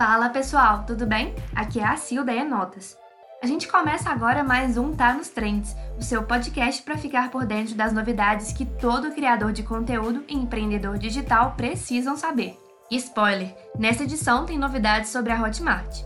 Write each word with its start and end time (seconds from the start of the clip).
Fala 0.00 0.30
pessoal, 0.30 0.84
tudo 0.86 1.04
bem? 1.04 1.34
Aqui 1.54 1.78
é 1.78 1.84
a 1.84 1.94
Sil 1.94 2.24
da. 2.24 2.96
A 3.42 3.46
gente 3.46 3.68
começa 3.68 4.08
agora 4.08 4.42
mais 4.42 4.78
um 4.78 4.96
Tá 4.96 5.12
nos 5.12 5.28
Trends, 5.28 5.76
o 5.98 6.02
seu 6.02 6.22
podcast 6.22 6.80
para 6.80 6.96
ficar 6.96 7.30
por 7.30 7.44
dentro 7.44 7.74
das 7.74 7.92
novidades 7.92 8.50
que 8.50 8.64
todo 8.64 9.12
criador 9.12 9.52
de 9.52 9.62
conteúdo 9.62 10.24
e 10.26 10.34
empreendedor 10.34 10.96
digital 10.96 11.52
precisam 11.54 12.16
saber. 12.16 12.58
E 12.90 12.96
spoiler, 12.96 13.54
nessa 13.78 14.04
edição 14.04 14.46
tem 14.46 14.56
novidades 14.56 15.10
sobre 15.10 15.34
a 15.34 15.42
Hotmart. 15.42 16.02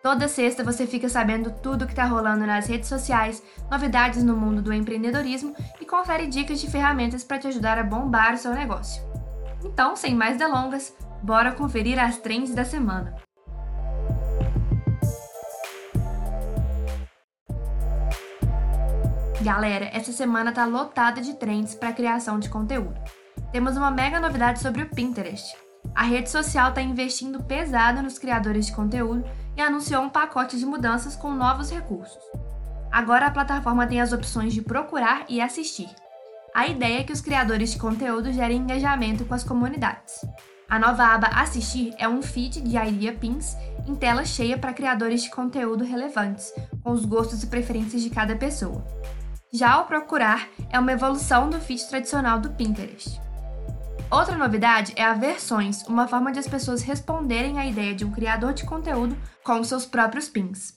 Toda 0.00 0.28
sexta 0.28 0.62
você 0.62 0.86
fica 0.86 1.08
sabendo 1.08 1.50
tudo 1.60 1.86
que 1.86 1.92
está 1.92 2.04
rolando 2.04 2.46
nas 2.46 2.68
redes 2.68 2.88
sociais, 2.88 3.42
novidades 3.68 4.22
no 4.22 4.36
mundo 4.36 4.62
do 4.62 4.72
empreendedorismo 4.72 5.56
e 5.80 5.84
confere 5.84 6.28
dicas 6.28 6.60
de 6.60 6.70
ferramentas 6.70 7.24
para 7.24 7.40
te 7.40 7.48
ajudar 7.48 7.78
a 7.78 7.82
bombar 7.82 8.34
o 8.34 8.38
seu 8.38 8.54
negócio. 8.54 9.02
Então, 9.64 9.96
sem 9.96 10.14
mais 10.14 10.36
delongas, 10.36 10.94
bora 11.24 11.52
conferir 11.52 11.98
as 11.98 12.18
trends 12.18 12.54
da 12.54 12.66
semana. 12.66 13.14
Galera, 19.40 19.88
essa 19.92 20.12
semana 20.12 20.52
tá 20.52 20.66
lotada 20.66 21.22
de 21.22 21.32
trends 21.34 21.74
para 21.74 21.94
criação 21.94 22.38
de 22.38 22.50
conteúdo. 22.50 22.94
Temos 23.50 23.74
uma 23.74 23.90
mega 23.90 24.20
novidade 24.20 24.60
sobre 24.60 24.82
o 24.82 24.90
Pinterest. 24.90 25.56
A 25.94 26.02
rede 26.02 26.28
social 26.28 26.68
está 26.68 26.82
investindo 26.82 27.42
pesado 27.42 28.02
nos 28.02 28.18
criadores 28.18 28.66
de 28.66 28.74
conteúdo 28.74 29.24
e 29.56 29.62
anunciou 29.62 30.02
um 30.02 30.10
pacote 30.10 30.58
de 30.58 30.66
mudanças 30.66 31.16
com 31.16 31.30
novos 31.30 31.70
recursos. 31.70 32.22
Agora 32.92 33.26
a 33.26 33.30
plataforma 33.30 33.86
tem 33.86 33.98
as 33.98 34.12
opções 34.12 34.52
de 34.52 34.60
procurar 34.60 35.24
e 35.28 35.40
assistir. 35.40 35.88
A 36.54 36.66
ideia 36.66 37.00
é 37.00 37.02
que 37.02 37.12
os 37.12 37.22
criadores 37.22 37.72
de 37.72 37.78
conteúdo 37.78 38.30
gerem 38.30 38.58
engajamento 38.58 39.24
com 39.24 39.34
as 39.34 39.42
comunidades. 39.42 40.20
A 40.68 40.78
nova 40.78 41.04
aba 41.04 41.26
Assistir 41.28 41.94
é 41.98 42.08
um 42.08 42.22
feed 42.22 42.60
de 42.60 42.76
Idea 42.76 43.12
Pins 43.12 43.56
em 43.86 43.94
tela 43.94 44.24
cheia 44.24 44.56
para 44.56 44.72
criadores 44.72 45.22
de 45.22 45.30
conteúdo 45.30 45.84
relevantes, 45.84 46.52
com 46.82 46.90
os 46.90 47.04
gostos 47.04 47.42
e 47.42 47.46
preferências 47.46 48.02
de 48.02 48.10
cada 48.10 48.34
pessoa. 48.34 48.84
Já 49.52 49.80
o 49.80 49.84
Procurar 49.84 50.48
é 50.70 50.78
uma 50.78 50.92
evolução 50.92 51.50
do 51.50 51.60
feed 51.60 51.86
tradicional 51.88 52.40
do 52.40 52.50
Pinterest. 52.50 53.20
Outra 54.10 54.36
novidade 54.36 54.92
é 54.96 55.04
a 55.04 55.14
Versões, 55.14 55.82
uma 55.86 56.08
forma 56.08 56.32
de 56.32 56.38
as 56.38 56.48
pessoas 56.48 56.82
responderem 56.82 57.58
à 57.58 57.66
ideia 57.66 57.94
de 57.94 58.04
um 58.04 58.10
criador 58.10 58.52
de 58.52 58.64
conteúdo 58.64 59.16
com 59.44 59.62
seus 59.62 59.84
próprios 59.86 60.28
pins. 60.28 60.74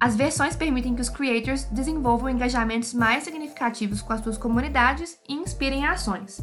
As 0.00 0.16
versões 0.16 0.56
permitem 0.56 0.94
que 0.94 1.00
os 1.00 1.08
creators 1.08 1.64
desenvolvam 1.64 2.30
engajamentos 2.30 2.94
mais 2.94 3.24
significativos 3.24 4.00
com 4.00 4.12
as 4.12 4.20
suas 4.20 4.38
comunidades 4.38 5.18
e 5.28 5.34
inspirem 5.34 5.86
ações. 5.86 6.40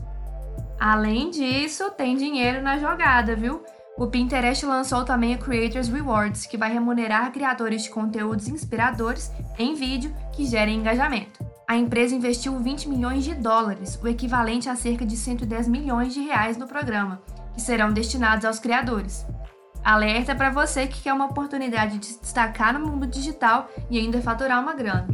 Além 0.79 1.29
disso, 1.29 1.91
tem 1.91 2.15
dinheiro 2.15 2.61
na 2.61 2.77
jogada, 2.77 3.35
viu? 3.35 3.63
O 3.97 4.07
Pinterest 4.07 4.65
lançou 4.65 5.03
também 5.03 5.33
a 5.33 5.37
Creators 5.37 5.89
Rewards, 5.89 6.45
que 6.45 6.57
vai 6.57 6.71
remunerar 6.71 7.31
criadores 7.33 7.83
de 7.83 7.89
conteúdos 7.89 8.47
inspiradores 8.47 9.29
em 9.57 9.75
vídeo 9.75 10.15
que 10.33 10.45
gerem 10.45 10.77
engajamento 10.77 11.49
a 11.69 11.77
empresa 11.77 12.15
investiu 12.15 12.57
20 12.57 12.89
milhões 12.89 13.23
de 13.23 13.35
dólares, 13.35 13.99
o 14.01 14.07
equivalente 14.07 14.67
a 14.67 14.75
cerca 14.75 15.05
de 15.05 15.15
110 15.15 15.67
milhões 15.67 16.15
de 16.15 16.19
reais 16.19 16.57
no 16.57 16.65
programa, 16.65 17.21
que 17.53 17.61
serão 17.61 17.93
destinados 17.93 18.43
aos 18.43 18.57
criadores. 18.57 19.23
Alerta 19.83 20.33
para 20.33 20.49
você 20.49 20.87
que 20.87 20.99
quer 21.03 21.13
uma 21.13 21.27
oportunidade 21.27 21.99
de 21.99 22.07
se 22.07 22.19
destacar 22.21 22.73
no 22.73 22.87
mundo 22.87 23.05
digital 23.05 23.69
e 23.87 23.99
ainda 23.99 24.19
faturar 24.19 24.59
uma 24.59 24.73
grana. 24.73 25.09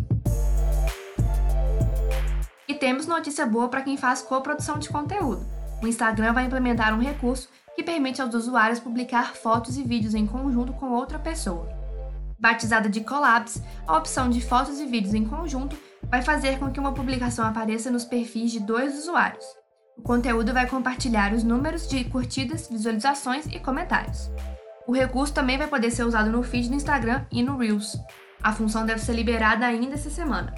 E 2.66 2.74
temos 2.74 3.06
notícia 3.06 3.46
boa 3.46 3.68
para 3.68 3.82
quem 3.82 3.98
faz 3.98 4.22
coprodução 4.22 4.80
de 4.80 4.88
conteúdo. 4.88 5.55
O 5.86 5.88
Instagram 5.88 6.34
vai 6.34 6.46
implementar 6.46 6.96
um 6.96 7.00
recurso 7.00 7.48
que 7.76 7.84
permite 7.84 8.20
aos 8.20 8.34
usuários 8.34 8.80
publicar 8.80 9.36
fotos 9.36 9.78
e 9.78 9.84
vídeos 9.84 10.16
em 10.16 10.26
conjunto 10.26 10.74
com 10.74 10.90
outra 10.90 11.20
pessoa. 11.20 11.70
Batizada 12.40 12.90
de 12.90 13.02
Collabs, 13.02 13.62
a 13.86 13.96
opção 13.96 14.28
de 14.28 14.42
fotos 14.42 14.80
e 14.80 14.88
vídeos 14.88 15.14
em 15.14 15.24
conjunto 15.24 15.78
vai 16.10 16.24
fazer 16.24 16.58
com 16.58 16.72
que 16.72 16.80
uma 16.80 16.92
publicação 16.92 17.46
apareça 17.46 17.92
nos 17.92 18.04
perfis 18.04 18.52
de 18.52 18.62
dois 18.62 18.98
usuários. 18.98 19.46
O 19.96 20.02
conteúdo 20.02 20.52
vai 20.54 20.68
compartilhar 20.68 21.32
os 21.34 21.44
números 21.44 21.88
de 21.88 22.04
curtidas, 22.06 22.68
visualizações 22.68 23.46
e 23.46 23.60
comentários. 23.60 24.32
O 24.88 24.92
recurso 24.92 25.36
também 25.36 25.60
vai 25.60 25.68
poder 25.68 25.92
ser 25.92 26.04
usado 26.04 26.32
no 26.32 26.42
feed 26.42 26.68
do 26.68 26.76
Instagram 26.76 27.28
e 27.32 27.44
no 27.44 27.58
Reels. 27.58 27.96
A 28.42 28.52
função 28.52 28.88
deve 28.88 29.02
ser 29.02 29.14
liberada 29.14 29.68
ainda 29.68 29.94
essa 29.94 30.10
semana. 30.10 30.52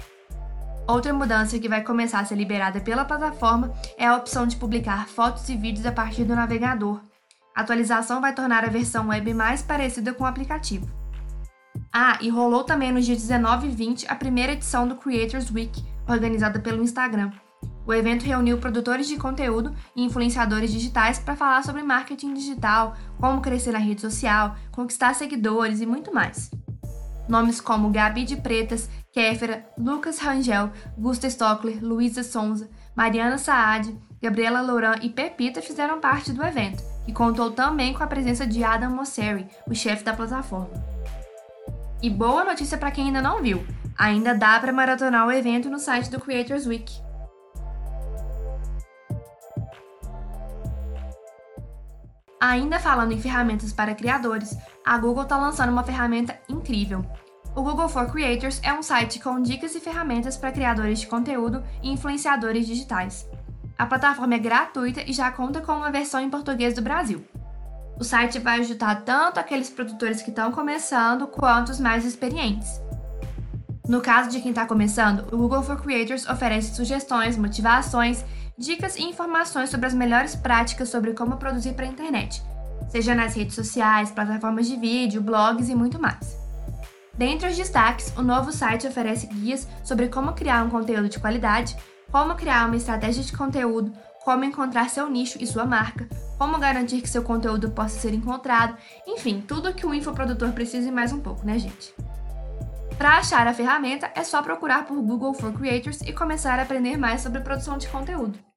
Outra 0.88 1.12
mudança 1.12 1.58
que 1.58 1.68
vai 1.68 1.82
começar 1.82 2.20
a 2.20 2.24
ser 2.24 2.34
liberada 2.34 2.80
pela 2.80 3.04
plataforma 3.04 3.74
é 3.98 4.06
a 4.06 4.16
opção 4.16 4.46
de 4.46 4.56
publicar 4.56 5.06
fotos 5.06 5.46
e 5.50 5.54
vídeos 5.54 5.84
a 5.84 5.92
partir 5.92 6.24
do 6.24 6.34
navegador. 6.34 7.02
A 7.54 7.60
atualização 7.60 8.22
vai 8.22 8.34
tornar 8.34 8.64
a 8.64 8.70
versão 8.70 9.08
web 9.08 9.34
mais 9.34 9.60
parecida 9.60 10.14
com 10.14 10.24
o 10.24 10.26
aplicativo. 10.26 10.88
Ah, 11.92 12.16
e 12.22 12.30
rolou 12.30 12.64
também 12.64 12.90
no 12.90 13.02
dia 13.02 13.14
19 13.14 13.66
e 13.66 13.70
20 13.70 14.06
a 14.08 14.14
primeira 14.14 14.52
edição 14.52 14.88
do 14.88 14.96
Creators 14.96 15.50
Week, 15.50 15.84
organizada 16.08 16.58
pelo 16.58 16.82
Instagram. 16.82 17.32
O 17.86 17.92
evento 17.92 18.24
reuniu 18.24 18.56
produtores 18.56 19.08
de 19.08 19.18
conteúdo 19.18 19.74
e 19.94 20.02
influenciadores 20.02 20.72
digitais 20.72 21.18
para 21.18 21.36
falar 21.36 21.62
sobre 21.64 21.82
marketing 21.82 22.32
digital, 22.32 22.96
como 23.20 23.42
crescer 23.42 23.72
na 23.72 23.78
rede 23.78 24.00
social, 24.00 24.56
conquistar 24.72 25.14
seguidores 25.14 25.82
e 25.82 25.86
muito 25.86 26.14
mais. 26.14 26.50
Nomes 27.28 27.60
como 27.60 27.90
Gabi 27.90 28.24
de 28.24 28.36
Pretas, 28.36 28.88
Kéfera, 29.12 29.66
Lucas 29.76 30.18
Rangel, 30.18 30.70
Gusta 30.96 31.26
Stockler, 31.26 31.82
Luísa 31.82 32.22
Sonza, 32.22 32.68
Mariana 32.94 33.38
Saad, 33.38 33.96
Gabriela 34.20 34.60
Louran 34.60 34.96
e 35.02 35.08
Pepita 35.08 35.62
fizeram 35.62 36.00
parte 36.00 36.32
do 36.32 36.44
evento, 36.44 36.82
que 37.04 37.12
contou 37.12 37.50
também 37.50 37.94
com 37.94 38.02
a 38.02 38.06
presença 38.06 38.46
de 38.46 38.62
Adam 38.62 38.90
Mosseri, 38.90 39.48
o 39.66 39.74
chefe 39.74 40.04
da 40.04 40.12
plataforma. 40.12 40.70
E 42.02 42.10
boa 42.10 42.44
notícia 42.44 42.76
para 42.76 42.90
quem 42.90 43.06
ainda 43.06 43.22
não 43.22 43.42
viu: 43.42 43.66
ainda 43.96 44.34
dá 44.34 44.58
para 44.60 44.72
maratonar 44.72 45.26
o 45.26 45.32
evento 45.32 45.70
no 45.70 45.78
site 45.78 46.10
do 46.10 46.20
Creators 46.20 46.66
Week. 46.66 46.92
Ainda 52.40 52.78
falando 52.78 53.12
em 53.12 53.20
ferramentas 53.20 53.72
para 53.72 53.96
criadores, 53.96 54.56
a 54.84 54.96
Google 54.96 55.24
está 55.24 55.36
lançando 55.36 55.72
uma 55.72 55.82
ferramenta 55.82 56.38
incrível. 56.48 57.04
O 57.58 57.62
Google 57.62 57.88
for 57.88 58.06
Creators 58.06 58.60
é 58.62 58.72
um 58.72 58.84
site 58.84 59.18
com 59.18 59.42
dicas 59.42 59.74
e 59.74 59.80
ferramentas 59.80 60.36
para 60.36 60.52
criadores 60.52 61.00
de 61.00 61.08
conteúdo 61.08 61.60
e 61.82 61.90
influenciadores 61.90 62.64
digitais. 62.68 63.28
A 63.76 63.84
plataforma 63.84 64.36
é 64.36 64.38
gratuita 64.38 65.02
e 65.04 65.12
já 65.12 65.28
conta 65.32 65.60
com 65.60 65.72
uma 65.72 65.90
versão 65.90 66.20
em 66.20 66.30
português 66.30 66.74
do 66.74 66.82
Brasil. 66.82 67.24
O 67.98 68.04
site 68.04 68.38
vai 68.38 68.60
ajudar 68.60 69.02
tanto 69.02 69.40
aqueles 69.40 69.68
produtores 69.68 70.22
que 70.22 70.30
estão 70.30 70.52
começando 70.52 71.26
quanto 71.26 71.70
os 71.70 71.80
mais 71.80 72.04
experientes. 72.04 72.80
No 73.88 74.00
caso 74.00 74.30
de 74.30 74.40
quem 74.40 74.50
está 74.50 74.64
começando, 74.64 75.26
o 75.34 75.36
Google 75.36 75.64
for 75.64 75.82
Creators 75.82 76.28
oferece 76.28 76.76
sugestões, 76.76 77.36
motivações, 77.36 78.24
dicas 78.56 78.94
e 78.94 79.02
informações 79.02 79.68
sobre 79.68 79.88
as 79.88 79.94
melhores 79.94 80.36
práticas 80.36 80.90
sobre 80.90 81.12
como 81.12 81.38
produzir 81.38 81.72
para 81.72 81.86
a 81.86 81.88
internet, 81.88 82.40
seja 82.88 83.16
nas 83.16 83.34
redes 83.34 83.56
sociais, 83.56 84.12
plataformas 84.12 84.68
de 84.68 84.76
vídeo, 84.76 85.20
blogs 85.20 85.68
e 85.68 85.74
muito 85.74 86.00
mais. 86.00 86.47
Dentre 87.18 87.48
os 87.48 87.56
destaques, 87.56 88.12
o 88.16 88.22
novo 88.22 88.52
site 88.52 88.86
oferece 88.86 89.26
guias 89.26 89.66
sobre 89.82 90.06
como 90.06 90.34
criar 90.34 90.64
um 90.64 90.70
conteúdo 90.70 91.08
de 91.08 91.18
qualidade, 91.18 91.76
como 92.12 92.36
criar 92.36 92.66
uma 92.66 92.76
estratégia 92.76 93.24
de 93.24 93.36
conteúdo, 93.36 93.92
como 94.24 94.44
encontrar 94.44 94.88
seu 94.88 95.10
nicho 95.10 95.36
e 95.40 95.46
sua 95.46 95.66
marca, 95.66 96.08
como 96.38 96.60
garantir 96.60 97.00
que 97.02 97.10
seu 97.10 97.24
conteúdo 97.24 97.72
possa 97.72 97.98
ser 97.98 98.14
encontrado, 98.14 98.76
enfim, 99.04 99.42
tudo 99.46 99.74
que 99.74 99.84
o 99.84 99.92
infoprodutor 99.92 100.52
precisa 100.52 100.88
e 100.88 100.92
mais 100.92 101.12
um 101.12 101.18
pouco, 101.18 101.44
né, 101.44 101.58
gente? 101.58 101.92
Para 102.96 103.18
achar 103.18 103.48
a 103.48 103.54
ferramenta, 103.54 104.10
é 104.14 104.22
só 104.22 104.40
procurar 104.40 104.86
por 104.86 104.96
Google 105.02 105.34
for 105.34 105.52
Creators 105.52 106.00
e 106.02 106.12
começar 106.12 106.58
a 106.60 106.62
aprender 106.62 106.96
mais 106.96 107.20
sobre 107.20 107.40
produção 107.40 107.78
de 107.78 107.88
conteúdo. 107.88 108.47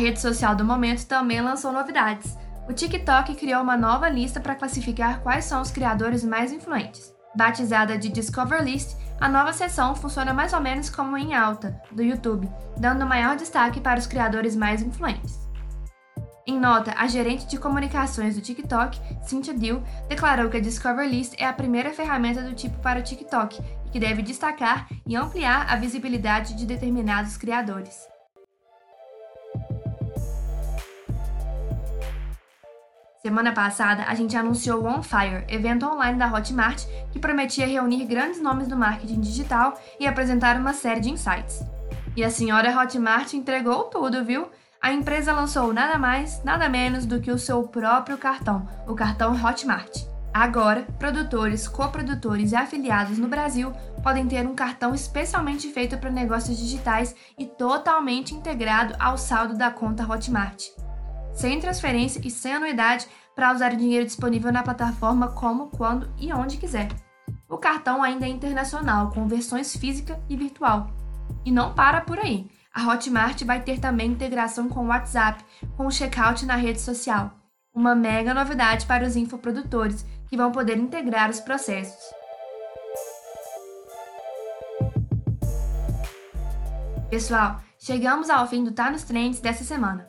Rede 0.00 0.18
social 0.18 0.56
do 0.56 0.64
momento 0.64 1.06
também 1.06 1.40
lançou 1.40 1.70
novidades. 1.70 2.36
O 2.68 2.72
TikTok 2.72 3.34
criou 3.34 3.62
uma 3.62 3.76
nova 3.76 4.08
lista 4.08 4.40
para 4.40 4.54
classificar 4.54 5.20
quais 5.20 5.44
são 5.44 5.60
os 5.60 5.70
criadores 5.70 6.24
mais 6.24 6.52
influentes. 6.52 7.14
Batizada 7.36 7.96
de 7.98 8.08
Discover 8.08 8.64
List, 8.64 8.96
a 9.20 9.28
nova 9.28 9.52
seção 9.52 9.94
funciona 9.94 10.32
mais 10.32 10.52
ou 10.52 10.60
menos 10.60 10.88
como 10.88 11.16
em 11.16 11.34
alta 11.34 11.80
do 11.92 12.02
YouTube, 12.02 12.50
dando 12.76 13.06
maior 13.06 13.36
destaque 13.36 13.80
para 13.80 14.00
os 14.00 14.06
criadores 14.06 14.56
mais 14.56 14.82
influentes. 14.82 15.38
Em 16.46 16.58
nota, 16.58 16.94
a 16.96 17.06
gerente 17.06 17.46
de 17.46 17.58
comunicações 17.58 18.34
do 18.34 18.40
TikTok, 18.40 18.98
Cynthia 19.22 19.54
Dill, 19.54 19.82
declarou 20.08 20.48
que 20.48 20.56
a 20.56 20.60
Discover 20.60 21.08
List 21.08 21.34
é 21.38 21.46
a 21.46 21.52
primeira 21.52 21.90
ferramenta 21.90 22.42
do 22.42 22.54
tipo 22.54 22.78
para 22.78 22.98
o 22.98 23.02
TikTok 23.02 23.62
e 23.86 23.90
que 23.90 24.00
deve 24.00 24.22
destacar 24.22 24.88
e 25.06 25.14
ampliar 25.14 25.70
a 25.70 25.76
visibilidade 25.76 26.54
de 26.54 26.66
determinados 26.66 27.36
criadores. 27.36 28.08
Semana 33.22 33.52
passada, 33.52 34.04
a 34.04 34.14
gente 34.14 34.34
anunciou 34.34 34.82
o 34.82 34.86
On 34.86 35.02
Fire, 35.02 35.44
evento 35.46 35.84
online 35.84 36.18
da 36.18 36.32
Hotmart 36.32 36.86
que 37.12 37.18
prometia 37.18 37.66
reunir 37.66 38.06
grandes 38.06 38.40
nomes 38.40 38.66
do 38.66 38.78
marketing 38.78 39.20
digital 39.20 39.78
e 40.00 40.06
apresentar 40.06 40.56
uma 40.56 40.72
série 40.72 41.00
de 41.00 41.10
insights. 41.10 41.62
E 42.16 42.24
a 42.24 42.30
senhora 42.30 42.74
Hotmart 42.74 43.34
entregou 43.34 43.84
tudo, 43.84 44.24
viu? 44.24 44.48
A 44.80 44.90
empresa 44.90 45.34
lançou 45.34 45.70
nada 45.70 45.98
mais, 45.98 46.42
nada 46.42 46.66
menos 46.66 47.04
do 47.04 47.20
que 47.20 47.30
o 47.30 47.38
seu 47.38 47.62
próprio 47.64 48.16
cartão, 48.16 48.66
o 48.88 48.94
cartão 48.94 49.34
Hotmart. 49.34 50.06
Agora, 50.32 50.86
produtores, 50.98 51.68
coprodutores 51.68 52.52
e 52.52 52.56
afiliados 52.56 53.18
no 53.18 53.28
Brasil 53.28 53.70
podem 54.02 54.26
ter 54.26 54.46
um 54.46 54.54
cartão 54.54 54.94
especialmente 54.94 55.70
feito 55.70 55.98
para 55.98 56.08
negócios 56.08 56.56
digitais 56.56 57.14
e 57.36 57.44
totalmente 57.44 58.34
integrado 58.34 58.94
ao 58.98 59.18
saldo 59.18 59.58
da 59.58 59.70
conta 59.70 60.10
Hotmart. 60.10 60.68
Sem 61.34 61.60
transferência 61.60 62.20
e 62.24 62.30
sem 62.30 62.54
anuidade 62.54 63.06
para 63.34 63.52
usar 63.52 63.72
o 63.72 63.76
dinheiro 63.76 64.04
disponível 64.04 64.52
na 64.52 64.62
plataforma 64.62 65.28
como, 65.28 65.68
quando 65.68 66.10
e 66.18 66.32
onde 66.32 66.56
quiser. 66.56 66.88
O 67.48 67.58
cartão 67.58 68.02
ainda 68.02 68.26
é 68.26 68.28
internacional, 68.28 69.10
com 69.10 69.26
versões 69.26 69.76
física 69.76 70.20
e 70.28 70.36
virtual. 70.36 70.90
E 71.44 71.50
não 71.50 71.74
para 71.74 72.00
por 72.00 72.18
aí. 72.18 72.50
A 72.72 72.86
Hotmart 72.86 73.42
vai 73.44 73.60
ter 73.60 73.80
também 73.80 74.10
integração 74.10 74.68
com 74.68 74.84
o 74.84 74.88
WhatsApp, 74.88 75.44
com 75.76 75.86
o 75.86 75.90
checkout 75.90 76.46
na 76.46 76.54
rede 76.54 76.80
social. 76.80 77.32
Uma 77.74 77.94
mega 77.94 78.32
novidade 78.32 78.86
para 78.86 79.04
os 79.04 79.16
infoprodutores, 79.16 80.04
que 80.28 80.36
vão 80.36 80.52
poder 80.52 80.78
integrar 80.78 81.30
os 81.30 81.40
processos. 81.40 82.14
Pessoal, 87.10 87.60
chegamos 87.76 88.30
ao 88.30 88.46
fim 88.46 88.62
do 88.62 88.70
Tá 88.70 88.88
nos 88.88 89.02
Trends 89.02 89.40
dessa 89.40 89.64
semana. 89.64 90.08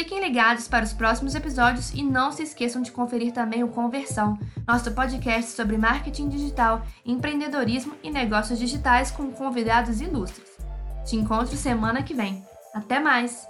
Fiquem 0.00 0.18
ligados 0.18 0.66
para 0.66 0.82
os 0.82 0.94
próximos 0.94 1.34
episódios 1.34 1.92
e 1.92 2.02
não 2.02 2.32
se 2.32 2.42
esqueçam 2.42 2.80
de 2.80 2.90
conferir 2.90 3.34
também 3.34 3.62
o 3.62 3.68
Conversão, 3.68 4.38
nosso 4.66 4.90
podcast 4.92 5.50
sobre 5.50 5.76
marketing 5.76 6.30
digital, 6.30 6.80
empreendedorismo 7.04 7.94
e 8.02 8.10
negócios 8.10 8.58
digitais 8.58 9.10
com 9.10 9.30
convidados 9.30 10.00
ilustres. 10.00 10.56
Te 11.04 11.16
encontro 11.16 11.54
semana 11.54 12.02
que 12.02 12.14
vem. 12.14 12.42
Até 12.72 12.98
mais! 12.98 13.49